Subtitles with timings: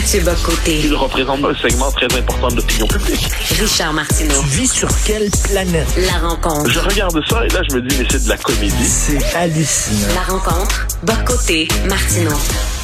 [0.00, 0.80] Mathieu Bocoté.
[0.82, 3.28] Il représente un segment très important de l'opinion publique.
[3.60, 4.40] Richard Martineau.
[4.40, 5.86] Tu vis sur quelle planète?
[5.98, 6.70] La rencontre.
[6.70, 8.86] Je regarde ça et là, je me dis, mais c'est de la comédie.
[8.86, 10.14] C'est hallucinant.
[10.14, 10.86] La rencontre.
[11.02, 11.68] Bocoté.
[11.86, 12.34] Martineau.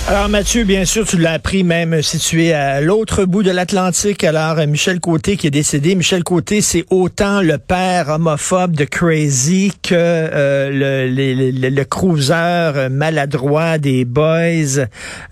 [0.09, 4.23] Alors Mathieu, bien sûr, tu l'as appris même situé à l'autre bout de l'Atlantique.
[4.23, 5.95] Alors Michel Côté qui est décédé.
[5.95, 11.85] Michel Côté, c'est autant le père homophobe de Crazy que euh, le, le, le, le,
[11.87, 14.85] cruiser maladroit des Boys.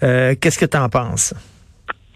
[0.03, 1.35] Euh, Qu'est-ce que tu en penses?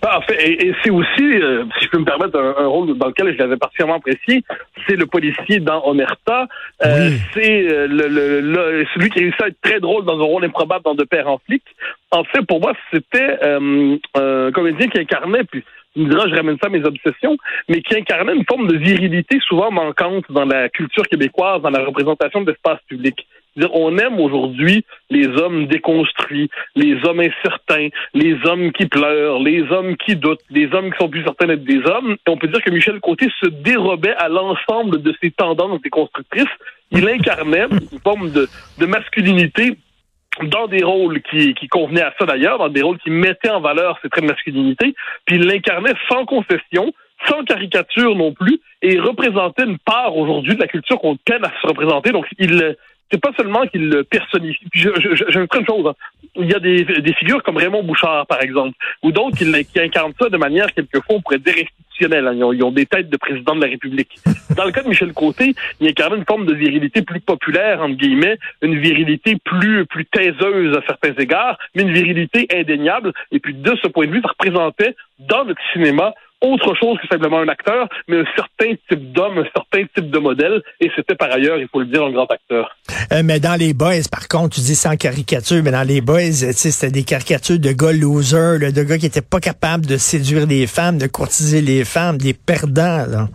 [0.07, 2.97] En fait, et, et c'est aussi, euh, si je peux me permettre, un, un, rôle
[2.97, 4.45] dans lequel je l'avais particulièrement apprécié,
[4.87, 6.47] c'est le policier dans Omerta.
[6.85, 7.19] Euh, Oui.
[7.35, 10.45] C'est euh, le, le, le- celui qui réussit à être très drôle dans un rôle
[10.45, 11.63] improbable dans De Père en flic.
[12.13, 16.35] En fait, pour moi, c'était euh, un comédien qui incarnait, puis tu me diras, je
[16.37, 17.37] ramène ça à mes obsessions,
[17.69, 21.85] mais qui incarnait une forme de virilité souvent manquante dans la culture québécoise, dans la
[21.85, 23.27] représentation de l'espace public.
[23.73, 29.97] On aime aujourd'hui les hommes déconstruits, les hommes incertains, les hommes qui pleurent, les hommes
[29.97, 32.17] qui doutent, les hommes qui sont plus certains d'être des hommes.
[32.27, 36.45] Et on peut dire que Michel Côté se dérobait à l'ensemble de ces tendances déconstructrices.
[36.91, 39.77] Il incarnait une forme de, de masculinité
[40.43, 43.61] dans des rôles qui, qui convenaient à ça d'ailleurs, dans des rôles qui mettaient en
[43.61, 44.95] valeur ces traits de masculinité,
[45.25, 46.93] puis il l'incarnait sans concession,
[47.27, 51.53] sans caricature non plus, et représentait une part aujourd'hui de la culture qu'on peine à
[51.61, 52.13] se représenter.
[52.13, 52.77] Donc, il
[53.11, 54.67] c'est pas seulement qu'il le personnifie.
[54.73, 55.87] Je, je, je, je une chose.
[55.87, 55.95] hein.
[56.37, 59.81] Il y a des, des figures comme Raymond Bouchard, par exemple, ou d'autres qui, qui
[59.81, 62.27] incarnent ça de manière, quelquefois, on pourrait dire institutionnelle.
[62.29, 62.35] hein.
[62.35, 64.19] Ils, ont, ils ont des têtes de président de la République.
[64.57, 67.97] Dans le cas de Michel Côté, il incarnait une forme de virilité plus populaire, entre
[67.97, 73.13] guillemets, une virilité plus, plus taiseuse à certains égards, mais une virilité indéniable.
[73.33, 77.09] Et puis, de ce point de vue, ça représentait, dans notre cinéma, autre chose que
[77.09, 81.15] simplement un acteur, mais un certain type d'homme, un certain type de modèle, et c'était
[81.15, 82.77] par ailleurs, il faut le dire, un grand acteur.
[83.13, 86.33] Euh, mais dans les boys, par contre, tu dis sans caricature, mais dans les boys,
[86.33, 90.67] c'était des caricatures de gars losers, de gars qui étaient pas capables de séduire les
[90.67, 93.29] femmes, de courtiser les femmes, des perdants.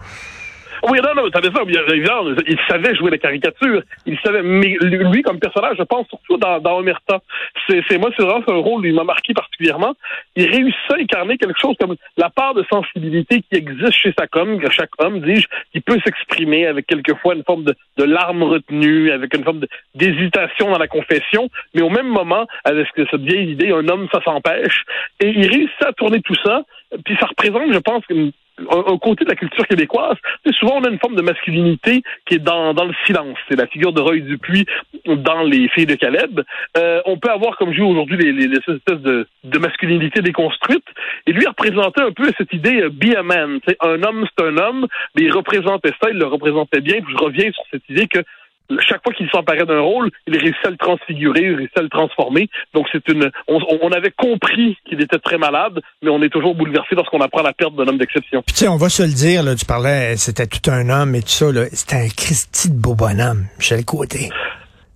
[0.86, 5.22] Oui, non, non, t'avais ça, évidemment, il savait jouer la caricature, il savait, mais lui,
[5.22, 7.22] comme personnage, je pense surtout dans, dans Omerta,
[7.70, 9.94] c'est, moi, c'est vraiment un rôle, il m'a marqué particulièrement,
[10.36, 14.36] il réussit à incarner quelque chose comme la part de sensibilité qui existe chez chaque
[14.36, 18.44] homme, que chaque homme, dis-je, qui peut s'exprimer avec quelquefois une forme de, de larmes
[18.44, 19.62] retenues, avec une forme
[19.96, 24.22] d'hésitation dans la confession, mais au même moment, avec cette vieille idée, un homme, ça
[24.22, 24.84] s'empêche,
[25.22, 26.64] et il réussit à tourner tout ça,
[27.06, 28.34] puis ça représente, je pense, une
[28.70, 30.18] un, côté de la culture québécoise.
[30.60, 33.38] Souvent, on a une forme de masculinité qui est dans, dans le silence.
[33.50, 34.66] C'est la figure de Roy Dupuis
[35.06, 36.42] dans Les Filles de Caleb.
[36.78, 40.22] Euh, on peut avoir, comme je dis aujourd'hui, les, les, les espèces de, de masculinité
[40.22, 40.86] déconstruite.
[41.28, 43.60] Et lui, représentait un peu cette idée euh, be a man.
[43.82, 47.00] Un homme, c'est un homme, mais il représentait ça, il le représentait bien.
[47.08, 48.20] Je reviens sur cette idée que
[48.88, 51.90] chaque fois qu'il s'emparait d'un rôle, il réussit à le transfigurer, il réussit à le
[51.90, 52.50] transformer.
[52.74, 56.96] Donc c'est une, on, avait compris qu'il était très malade, mais on est toujours bouleversé
[56.96, 58.44] lorsqu'on apprend la perte d'un homme d'exception.
[58.48, 61.22] Tu sais, on va se le dire, là, tu parlais, c'était tout un homme et
[61.22, 64.30] tout ça, c'était un Christy de beau bonhomme, Michel Côté.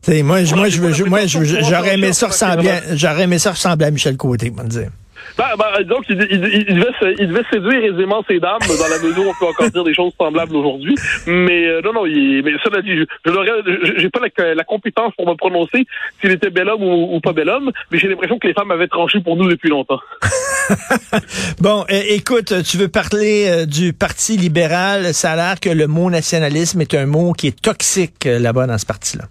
[0.04, 3.92] Tu sais, moi, moi, je, moi, j'aurais aimé ça ressembler, j'aurais aimé ça ressembler à
[3.92, 4.90] Michel Côté, on va dire.
[5.38, 8.60] Ben, ben, donc, il, il, il, il devait se- il devait séduire aisément ces dames
[8.68, 10.96] dans la mesure où on peut encore dire des choses semblables aujourd'hui.
[11.28, 15.28] Mais euh, non, non, il, mais cela dit, je, j'ai pas la, la compétence pour
[15.28, 15.86] me prononcer
[16.22, 18.72] s'il était bel homme ou, ou pas bel homme, mais j'ai l'impression que les femmes
[18.72, 20.00] avaient tranché pour nous depuis longtemps.
[21.62, 25.14] Bon, euh, écoute, tu veux parler euh, du Parti libéral.
[25.14, 28.68] Ça a l'air que le mot nationalisme est un mot qui est toxique euh, là-bas
[28.68, 29.26] dans ce parti-là.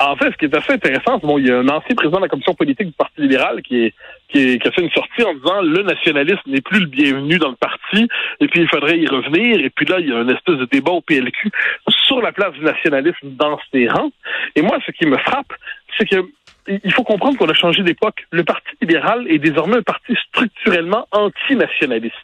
[0.00, 2.18] En fait, ce qui est assez intéressant, c'est bon, il y a un ancien président
[2.18, 3.94] de la commission politique du Parti libéral qui est
[4.28, 7.38] qui, est- qui a fait une sortie en disant le nationalisme n'est plus le bienvenu
[7.38, 8.06] dans le parti
[8.40, 9.60] et puis il faudrait y revenir.
[9.60, 11.50] Et puis là, il y a une espèce de débat au PLQ
[12.06, 14.10] sur la place du nationalisme dans ses rangs.
[14.56, 15.52] Et moi, ce qui me frappe,
[15.96, 16.16] c'est que
[16.84, 18.26] il faut comprendre qu'on a changé d'époque.
[18.30, 22.14] Le Parti libéral est désormais un parti structurellement anti-nationaliste.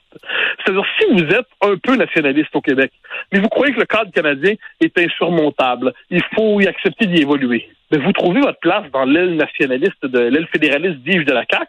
[0.65, 2.93] C'est-à-dire, si vous êtes un peu nationaliste au Québec,
[3.33, 7.69] mais vous croyez que le cadre canadien est insurmontable, il faut y accepter d'y évoluer.
[7.91, 11.67] Mais vous trouvez votre place dans l'aile nationaliste, de l'aile fédéraliste, dis-je, de la CAQ,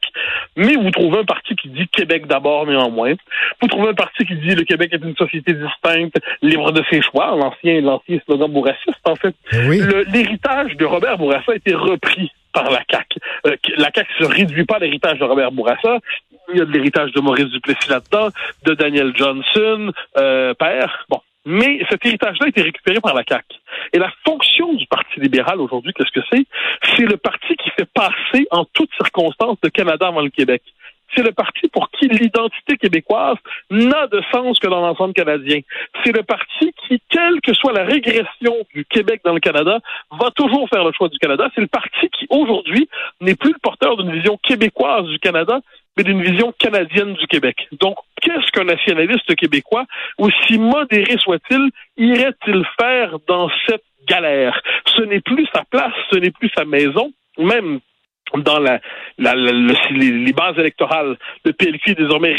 [0.55, 3.13] mais vous trouvez un parti qui dit Québec d'abord, néanmoins.
[3.61, 7.01] Vous trouvez un parti qui dit le Québec est une société distincte, libre de ses
[7.01, 9.35] choix, l'ancien, l'ancien slogan bourrassiste, en fait.
[9.67, 9.79] Oui.
[9.79, 13.19] Le- L'héritage de Robert Bourassa a été repris par la CAQ.
[13.45, 15.99] Euh, la CAQ ne se réduit pas à l'héritage de Robert Bourassa.
[16.51, 18.29] Il y a de l'héritage de Maurice Duplessis là-dedans,
[18.65, 21.05] de Daniel Johnson, euh, père.
[21.09, 21.19] Bon.
[21.47, 23.45] Mais cet héritage-là a été récupéré par la CAQ.
[23.93, 26.45] Et la fonction du Parti libéral aujourd'hui, qu'est-ce que c'est?
[26.95, 30.63] C'est le parti qui fait passer en toutes circonstances le Canada avant le Québec.
[31.15, 33.37] C'est le parti pour qui l'identité québécoise
[33.69, 35.59] n'a de sens que dans l'ensemble canadien.
[36.03, 39.79] C'est le parti qui, quelle que soit la régression du Québec dans le Canada,
[40.11, 41.49] va toujours faire le choix du Canada.
[41.55, 42.89] C'est le parti qui, aujourd'hui,
[43.21, 45.59] n'est plus le porteur d'une vision québécoise du Canada,
[45.97, 47.67] mais d'une vision canadienne du Québec.
[47.79, 49.85] Donc, qu'est-ce qu'un nationaliste québécois,
[50.17, 54.61] aussi modéré soit-il, irait-il faire dans cette galère?
[54.97, 57.79] Ce n'est plus sa place, ce n'est plus sa maison, même
[58.33, 58.79] dans la,
[59.17, 62.35] la, les, bases électorales, le PLQ est désormais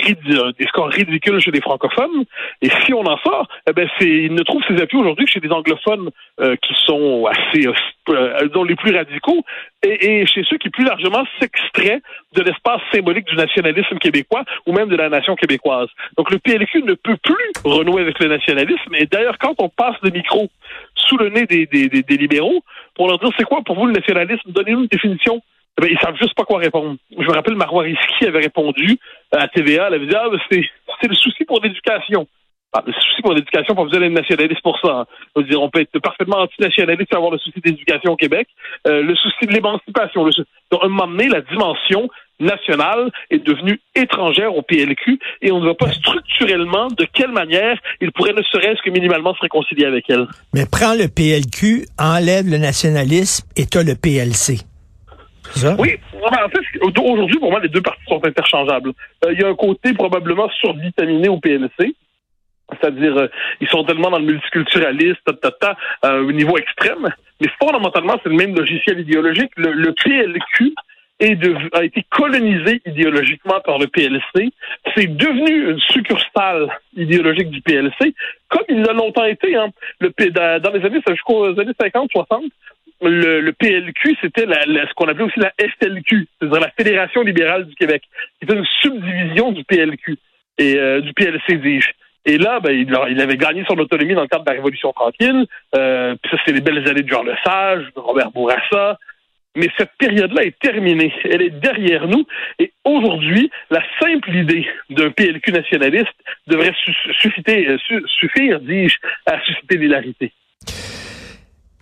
[0.58, 2.24] des scores ridicules chez les francophones.
[2.60, 5.30] Et si on en sort, eh ben c'est, il ne trouve ses appuis aujourd'hui que
[5.30, 6.10] chez des anglophones
[6.40, 7.66] euh, qui sont assez,
[8.08, 9.44] euh, dont les plus radicaux,
[9.82, 12.00] et, et, chez ceux qui plus largement s'extraient
[12.34, 15.88] de l'espace symbolique du nationalisme québécois ou même de la nation québécoise.
[16.18, 18.94] Donc le PLQ ne peut plus renouer avec le nationalisme.
[18.94, 20.50] Et d'ailleurs, quand on passe le micro
[20.94, 22.62] sous le nez des, des, des, libéraux
[22.94, 25.42] pour leur dire c'est quoi pour vous le nationalisme, donnez-nous une définition
[25.80, 26.96] ben, ils savent juste pas quoi répondre.
[27.10, 28.98] Je me rappelle Marois Risky avait répondu
[29.30, 32.26] à TVA, elle avait dit Ah, ben, c'est, le souci pour l'éducation.
[32.72, 35.06] Ah, le souci pour l'éducation, pas besoin d'être nationaliste pour ça.
[35.36, 35.42] Hein.
[35.42, 38.48] Dire, on peut être parfaitement antinationaliste et avoir le souci d'éducation au Québec.
[38.86, 40.24] Euh, le souci de l'émancipation.
[40.24, 42.08] Donc, à un moment donné, la dimension
[42.40, 47.78] nationale est devenue étrangère au PLQ et on ne voit pas structurellement de quelle manière
[48.00, 50.26] il pourrait ne serait-ce que minimalement se réconcilier avec elle.
[50.52, 54.64] Mais prends le PLQ, enlève le nationalisme et t'as le PLC.
[55.78, 58.92] Oui, en fait, aujourd'hui, pour moi, les deux parties sont interchangeables.
[59.24, 61.94] Euh, il y a un côté probablement survitaminé au PLC,
[62.70, 63.28] c'est-à-dire euh,
[63.60, 65.16] ils sont tellement dans le multiculturalisme,
[66.02, 67.08] à un niveau extrême,
[67.40, 69.50] mais fondamentalement, c'est le même logiciel idéologique.
[69.56, 70.74] Le, PLQ
[71.72, 74.52] a été colonisé idéologiquement par le PLC.
[74.94, 78.14] C'est devenu une succursale idéologique du PLC,
[78.48, 79.56] comme il a longtemps été.
[79.56, 79.70] Hein.
[80.00, 80.10] Le,
[80.60, 82.44] dans les années 50, 60,
[83.02, 88.02] le, PLQ, c'était ce qu'on appelait aussi la SLQ, c'est-à-dire la Fédération libérale du Québec,
[88.38, 90.18] qui était une subdivision du PLQ
[90.58, 91.90] et euh, du PLC, dis-je.
[92.24, 95.46] Et là, ben, il, avait gagné son autonomie dans le cadre de la Révolution tranquille.
[95.76, 98.98] Euh, puis ça, c'est les belles années de Jean Lesage, de Robert Bourassa.
[99.54, 101.14] Mais cette période-là est terminée.
[101.24, 102.26] Elle est derrière nous.
[102.58, 106.14] Et aujourd'hui, la simple idée d'un PLQ nationaliste
[106.48, 107.78] devrait euh,
[108.08, 110.32] suffire, dis-je, à susciter l'hilarité.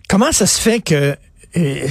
[0.07, 1.15] Comment ça se fait que
[1.57, 1.87] euh,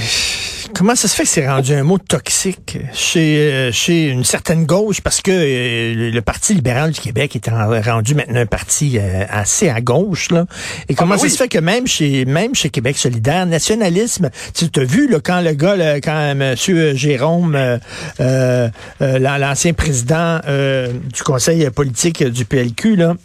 [0.75, 4.65] comment ça se fait que c'est rendu un mot toxique chez euh, chez une certaine
[4.65, 5.01] gauche?
[5.01, 9.81] Parce que euh, le Parti libéral du Québec est rendu maintenant un parti assez à
[9.81, 10.45] gauche là.
[10.87, 14.29] Et ah, comment ben ça se fait que même chez même chez Québec solidaire nationalisme
[14.53, 17.57] tu t'as vu là, quand le gars là, quand monsieur Jérôme
[18.99, 23.15] l'ancien président du conseil politique du PLQ là.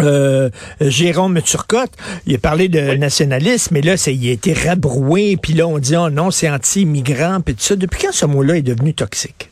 [0.00, 0.50] Euh,
[0.80, 1.92] Jérôme Turcotte,
[2.26, 5.96] il a parlé de nationalisme, mais là, il a été rabroué, puis là, on dit,
[5.96, 7.76] oh non, c'est anti-immigrant, puis tout ça.
[7.76, 9.50] Depuis quand ce mot-là est devenu toxique?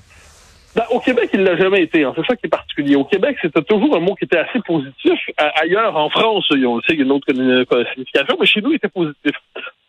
[0.76, 2.04] Ben, au Québec, il l'a jamais été.
[2.04, 2.12] Hein.
[2.14, 2.94] C'est ça qui est particulier.
[2.94, 5.18] Au Québec, c'était toujours un mot qui était assez positif.
[5.36, 7.26] ailleurs, en France, on sait qu'il y a une autre
[7.92, 9.32] signification, mais chez nous, il était positif.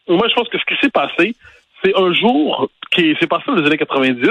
[0.07, 1.35] Moi, je pense que ce qui s'est passé,
[1.83, 4.29] c'est un jour qui s'est passé dans les années 90,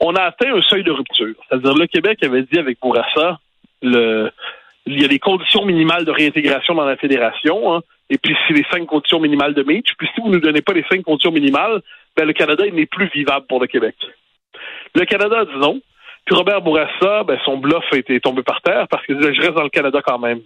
[0.00, 1.34] on a atteint un seuil de rupture.
[1.48, 3.40] C'est-à-dire, le Québec avait dit avec Bourassa,
[3.82, 4.30] le,
[4.86, 8.54] il y a des conditions minimales de réintégration dans la fédération, hein, et puis c'est
[8.54, 9.94] les cinq conditions minimales de Mitch.
[9.98, 11.80] Puis si vous ne nous donnez pas les cinq conditions minimales,
[12.16, 13.94] ben le Canada n'est plus vivable pour le Québec.
[14.94, 15.80] Le Canada dit non.
[16.26, 19.40] Puis Robert Bourassa, ben, son bluff a été tombé par terre parce qu'il disait je
[19.40, 20.40] reste dans le Canada quand même.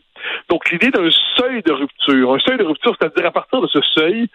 [0.48, 3.80] Donc l'idée d'un seuil de rupture, un seuil de rupture, c'est-à-dire à partir de ce
[3.94, 4.28] seuil,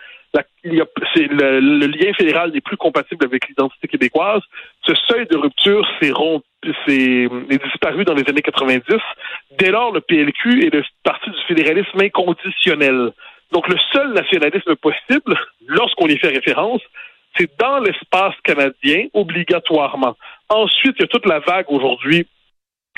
[0.63, 4.41] le, lien fédéral n'est plus compatible avec l'identité québécoise.
[4.85, 6.45] Ce seuil de rupture s'est rompu,
[6.85, 7.27] c'est
[7.63, 8.83] disparu dans les années 90.
[9.57, 13.11] Dès lors, le PLQ est parti du fédéralisme inconditionnel.
[13.51, 16.81] Donc, le seul nationalisme possible, lorsqu'on y fait référence,
[17.35, 20.15] c'est dans l'espace canadien, obligatoirement.
[20.49, 22.25] Ensuite, il y a toute la vague aujourd'hui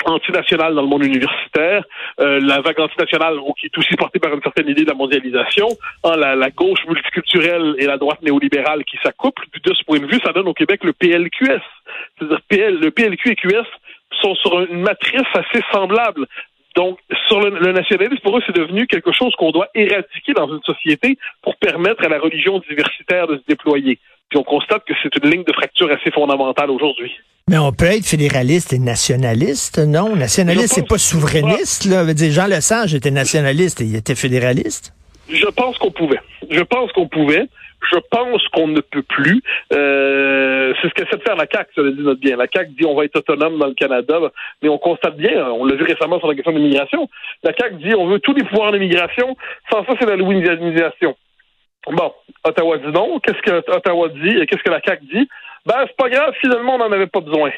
[0.04, 1.84] antinationale dans le monde universitaire,
[2.20, 5.68] euh, la vague antinationale qui est aussi portée par une certaine idée de la mondialisation,
[6.04, 9.44] hein, la, gauche multiculturelle et la droite néolibérale qui s'accouplent.
[9.62, 11.62] De ce point de vue, ça donne au Québec le PLQS.
[12.18, 13.66] C'est-à-dire PL, le PLQ et QS
[14.20, 16.26] sont sur une matrice assez semblable.
[16.74, 20.48] Donc, sur le, le nationalisme, pour eux, c'est devenu quelque chose qu'on doit éradiquer dans
[20.48, 23.98] une société pour permettre à la religion diversitaire de se déployer.
[24.30, 27.12] Puis on constate que c'est une ligne de fracture assez fondamentale aujourd'hui.
[27.48, 30.14] Mais on peut être fédéraliste et nationaliste, non?
[30.16, 32.04] Nationaliste, c'est pas souverainiste, là.
[32.04, 34.94] Veut dire, Jean Lesage était nationaliste et il était fédéraliste?
[35.28, 36.20] Je pense qu'on pouvait.
[36.50, 37.48] Je pense qu'on pouvait.
[37.90, 39.42] Je pense qu'on ne peut plus.
[39.72, 42.36] Euh, c'est ce qu'essaie de faire la CAQ, ça le dit notre bien.
[42.36, 44.18] La CAQ dit on va être autonome dans le Canada,
[44.62, 47.08] mais on constate bien, on l'a vu récemment sur la question de l'immigration,
[47.42, 49.36] la CAQ dit on veut tous les pouvoirs d'immigration,
[49.70, 51.16] sans ça c'est la louisianisation.
[51.90, 52.12] Bon,
[52.44, 53.18] Ottawa dit non.
[53.18, 54.46] Qu'est-ce que Ottawa dit?
[54.46, 55.28] Qu'est-ce que la CAQ dit?
[55.66, 57.50] Ben, c'est pas grave, finalement, on n'en avait pas besoin.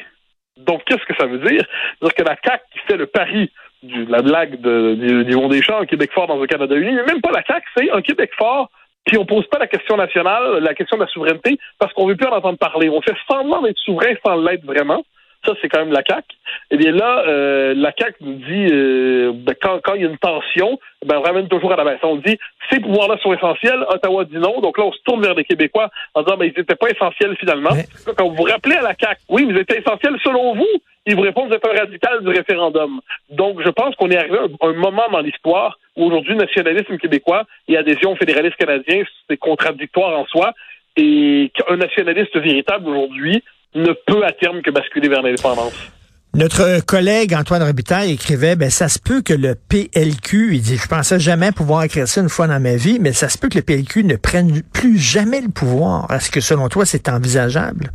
[0.57, 1.65] Donc, qu'est-ce que ça veut dire?
[1.99, 3.51] C'est-à-dire que la CAQ qui fait le pari
[3.83, 7.21] de la blague de, du, des Champs, un Québec fort dans un Canada uni, même
[7.21, 8.69] pas la CAQ, c'est un Québec fort
[9.05, 12.15] puis on pose pas la question nationale, la question de la souveraineté, parce qu'on veut
[12.15, 12.89] plus en entendre parler.
[12.89, 15.05] On fait semblant d'être souverain sans l'être vraiment.
[15.45, 16.25] Ça, c'est quand même la CAQ.
[16.71, 20.09] Et bien là, euh, la CAQ nous dit, euh, ben, quand, quand il y a
[20.09, 21.99] une tension, ben, on ramène toujours à la baisse.
[22.03, 22.37] On dit,
[22.71, 24.59] ces pouvoirs-là sont essentiels, Ottawa dit non.
[24.61, 27.35] Donc là, on se tourne vers les Québécois en disant, ben, ils n'étaient pas essentiels
[27.37, 27.69] finalement.
[28.17, 30.67] Quand vous vous rappelez à la CAQ, oui, vous étiez essentiels selon vous.
[31.07, 32.99] Ils vous répondent, vous êtes un radical du référendum.
[33.29, 37.43] Donc, je pense qu'on est arrivé à un, moment dans l'histoire où aujourd'hui, nationalisme québécois
[37.67, 40.53] et adhésion fédéraliste canadien, c'est contradictoire en soi.
[40.97, 43.43] Et qu'un nationaliste véritable aujourd'hui
[43.75, 45.91] ne peut à terme que basculer vers l'indépendance.
[46.33, 50.87] Notre collègue Antoine Robitaille écrivait, ben ça se peut que le PLQ, il dit, je
[50.87, 53.57] pensais jamais pouvoir écrire ça une fois dans ma vie, mais ça se peut que
[53.57, 56.11] le PLQ ne prenne plus jamais le pouvoir.
[56.11, 57.91] Est-ce que selon toi, c'est envisageable?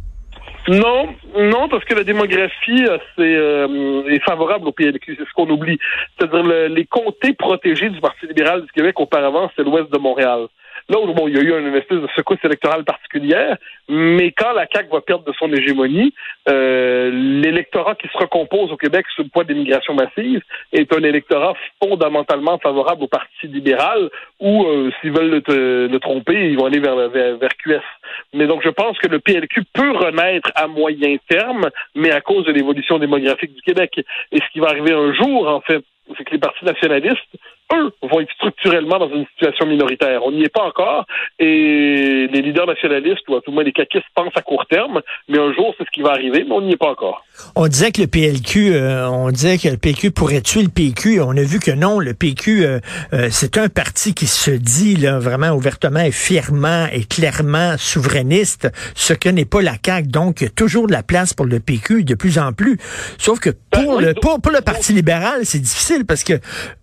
[0.69, 5.33] Non, non, parce que la démographie euh, c'est, euh, est favorable au PLQ, c'est ce
[5.35, 5.79] qu'on oublie.
[6.17, 10.47] C'est-à-dire les comtés protégés du Parti libéral du Québec auparavant, c'est l'ouest de Montréal.
[10.91, 13.57] Là, bon, il y a eu une espèce de secousse électorale particulière,
[13.89, 16.13] mais quand la CAQ va perdre de son hégémonie,
[16.49, 20.43] euh, l'électorat qui se recompose au Québec sous le poids de l'immigration massive
[20.73, 26.59] est un électorat fondamentalement favorable au Parti libéral, ou euh, s'ils veulent le, tromper, ils
[26.59, 27.87] vont aller vers, vers, vers QS.
[28.35, 32.45] Mais donc, je pense que le PLQ peut renaître à moyen terme, mais à cause
[32.47, 33.93] de l'évolution démographique du Québec.
[34.33, 35.85] Et ce qui va arriver un jour, en fait,
[36.19, 37.37] c'est que les partis nationalistes
[37.75, 40.25] eux vont être structurellement dans une situation minoritaire.
[40.25, 41.07] On n'y est pas encore
[41.39, 45.01] et les leaders nationalistes ou à tout le moins les caquistes pensent à court terme,
[45.29, 47.25] mais un jour c'est ce qui va arriver, mais on n'y est pas encore.
[47.57, 51.21] On disait que le PLQ, euh, on disait que le PQ pourrait tuer le PQ.
[51.21, 52.79] On a vu que non, le PQ, euh,
[53.13, 58.69] euh, c'est un parti qui se dit là, vraiment ouvertement et fièrement et clairement souverainiste,
[58.95, 60.09] ce que n'est pas la CAQ.
[60.09, 62.79] Donc, toujours de la place pour le PQ de plus en plus.
[63.19, 66.35] Sauf que ben pour, le, pour, pour le Parti libéral, c'est difficile parce que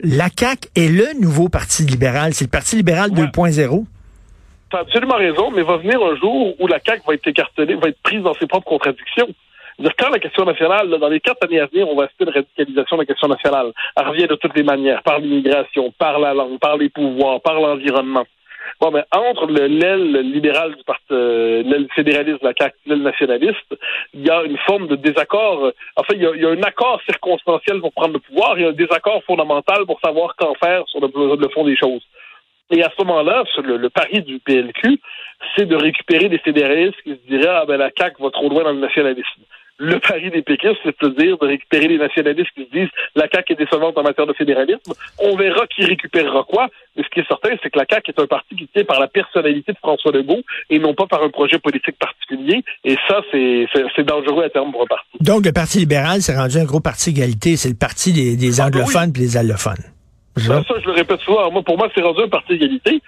[0.02, 2.34] la CAQ est le nouveau Parti libéral.
[2.34, 3.86] C'est le Parti libéral 2.0.
[4.70, 7.76] Tu as absolument raison, mais va venir un jour où la CAQ va être écartelée,
[7.76, 9.28] va être prise dans ses propres contradictions.
[9.80, 12.28] Dire, quand la question nationale, dans les quatre années à venir, on va assister à
[12.28, 13.72] une radicalisation de la question nationale.
[13.96, 17.56] Elle revient de toutes les manières, par l'immigration, par la langue, par les pouvoirs, par
[17.56, 18.26] l'environnement.
[18.80, 23.76] Bon, mais entre l'aile libérale du parti, euh, l'aile fédéraliste de la CAQ, l'aile nationaliste,
[24.14, 25.72] il y a une forme de désaccord.
[25.96, 28.66] Enfin, il y, a, il y, a, un accord circonstanciel pour prendre le pouvoir et
[28.66, 32.02] un désaccord fondamental pour savoir qu'en faire sur le, le, fond des choses.
[32.70, 35.00] Et à ce moment-là, le, le, pari du PLQ,
[35.56, 38.64] c'est de récupérer des fédéralistes qui se diraient ah ben la CAQ va trop loin
[38.64, 39.42] dans le nationalisme
[39.78, 43.56] le pari des péquistes, c'est-à-dire de récupérer les nationalistes qui se disent la CAQ est
[43.56, 44.94] décevante en matière de fédéralisme.
[45.20, 46.68] On verra qui récupérera quoi.
[46.96, 49.00] Mais ce qui est certain, c'est que la CAQ est un parti qui tient par
[49.00, 52.64] la personnalité de François Legault et non pas par un projet politique particulier.
[52.84, 55.18] Et ça, c'est dangereux à terme pour un parti.
[55.22, 57.56] Donc, le Parti libéral s'est rendu un gros parti égalité.
[57.56, 59.84] C'est le parti des, des ah, ben anglophones et des allophones.
[60.38, 61.52] Ça, je le répète souvent.
[61.52, 63.02] Moi, pour moi, c'est rendu un parti égalité.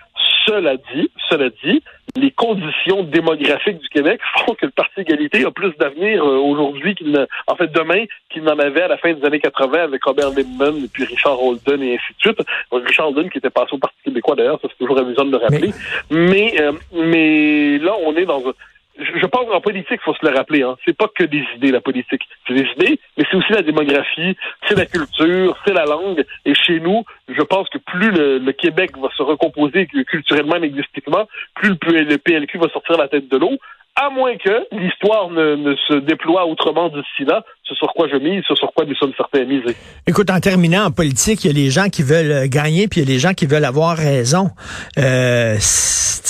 [0.45, 1.83] Cela dit, cela dit,
[2.15, 6.95] les conditions démographiques du Québec font que le Parti égalité a plus d'avenir euh, aujourd'hui
[6.95, 10.03] qu'il ne, en fait, demain qu'il n'en avait à la fin des années 80 avec
[10.03, 12.41] Robert Lippmann et puis Richard Holden et ainsi de suite.
[12.71, 15.37] Richard Holden qui était passé au Parti québécois d'ailleurs, ça c'est toujours amusant de le
[15.37, 15.71] rappeler.
[16.09, 18.53] Mais, mais, euh, mais là, on est dans un,
[18.99, 20.75] je pense qu'en politique, il faut se le rappeler, hein.
[20.85, 22.27] c'est pas que des idées, la politique.
[22.47, 24.35] C'est des idées, mais c'est aussi la démographie,
[24.67, 26.25] c'est la culture, c'est la langue.
[26.45, 31.27] Et chez nous, je pense que plus le, Québec va se recomposer culturellement et linguistiquement,
[31.55, 33.57] plus le, le PLQ va sortir la tête de l'eau
[33.95, 38.43] à moins que l'histoire ne, se déploie autrement d'ici là, ce sur quoi je mise,
[38.47, 39.75] ce sur quoi nous sommes certains misés.
[40.07, 43.01] Écoute, en terminant en politique, il y a les gens qui veulent euh, gagner, puis
[43.01, 44.49] il y a les gens qui veulent avoir raison.
[44.97, 45.57] Euh,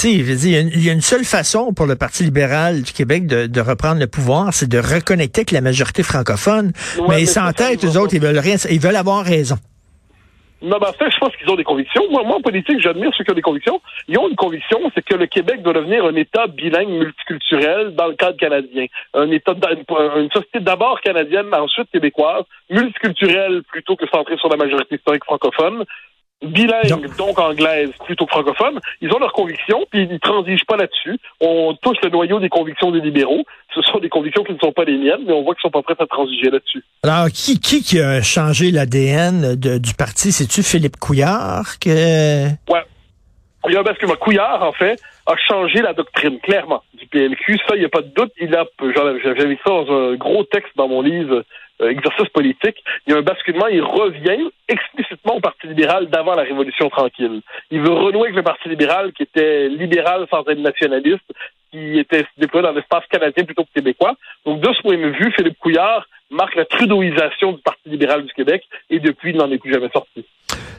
[0.03, 4.07] il y a une seule façon pour le Parti libéral du Québec de, reprendre le
[4.07, 6.71] pouvoir, c'est de reconnecter avec la majorité francophone.
[7.09, 9.57] mais ils s'entêtent, eux autres, ils veulent rien, ils veulent avoir raison.
[10.61, 12.03] Non, ben, en je pense qu'ils ont des convictions.
[12.11, 13.81] Moi, moi, en politique, j'admire ceux qui ont des convictions.
[14.09, 18.07] Ils ont une conviction, c'est que le Québec doit devenir un État bilingue multiculturel dans
[18.07, 18.87] le cadre canadien.
[19.13, 19.53] Un État,
[20.17, 25.85] une société d'abord canadienne, ensuite québécoise, multiculturelle plutôt que centrée sur la majorité historique francophone
[26.41, 30.77] bilingue, donc anglaise, plutôt que francophone, ils ont leurs convictions, puis ils ne transigent pas
[30.77, 31.17] là-dessus.
[31.41, 33.43] On touche le noyau des convictions des libéraux.
[33.75, 35.71] Ce sont des convictions qui ne sont pas les miennes, mais on voit qu'ils sont
[35.71, 36.83] pas prêts à transiger là-dessus.
[37.03, 40.31] Alors, qui, qui, qui a changé l'ADN du parti?
[40.31, 41.77] C'est-tu Philippe Couillard?
[41.79, 42.47] Que...
[42.71, 42.83] Ouais.
[43.67, 44.15] Il y a un basculement.
[44.15, 47.57] Couillard, en fait, a changé la doctrine, clairement, du PLQ.
[47.67, 48.31] Ça, il n'y a pas de doute.
[48.39, 48.65] Il a,
[49.23, 51.43] j'avais mis ça dans un gros texte dans mon livre
[51.81, 54.49] euh, exercice politique, il y a un basculement, il revient
[55.25, 57.41] au Parti libéral d'avant la Révolution tranquille.
[57.71, 61.31] Il veut renouer avec le Parti libéral qui était libéral sans être nationaliste,
[61.71, 64.15] qui était déployé dans l'espace canadien plutôt que québécois.
[64.45, 68.33] Donc, de ce point de vue, Philippe Couillard marque la trudeauisation du Parti libéral du
[68.33, 70.25] Québec et depuis, il n'en est plus jamais sorti.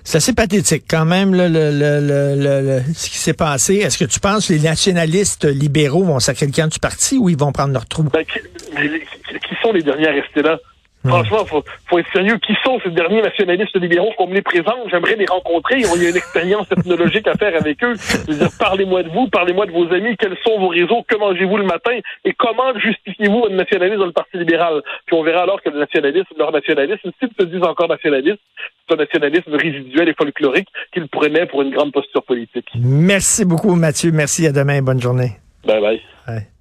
[0.02, 3.76] C'est assez pathétique quand même le, le, le, ce qui s'est passé.
[3.76, 7.28] Est-ce que tu penses que les nationalistes libéraux vont sacrer le camp du parti ou
[7.28, 8.04] ils vont prendre leur trou?
[8.04, 10.58] Ben, qui sont les derniers à rester là?
[11.06, 12.38] Franchement, faut, faut être sérieux.
[12.38, 14.78] Qui sont ces derniers nationalistes libéraux qu'on me les présente?
[14.90, 15.78] J'aimerais les rencontrer.
[15.78, 17.94] Il y a une expérience ethnologique à faire avec eux.
[18.58, 20.16] Parlez-moi de vous, parlez-moi de vos amis.
[20.18, 21.02] Quels sont vos réseaux?
[21.08, 21.98] Que mangez-vous le matin?
[22.24, 24.82] Et comment justifiez-vous un nationalisme dans le Parti libéral?
[25.06, 28.40] Puis on verra alors que le nationalisme, leur nationalisme, s'ils se disent encore nationalistes,
[28.88, 32.68] c'est un nationalisme résiduel et folklorique qu'ils prenaient pour une grande posture politique.
[32.74, 34.10] Merci beaucoup, Mathieu.
[34.12, 34.46] Merci.
[34.46, 34.82] À demain.
[34.82, 35.32] Bonne journée.
[35.64, 36.00] Bye bye.
[36.26, 36.59] bye.